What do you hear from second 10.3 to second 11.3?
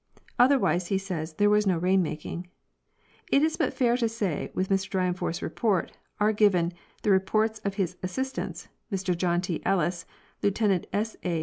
Lieutenant 8.